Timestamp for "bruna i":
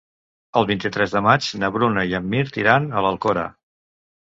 1.77-2.17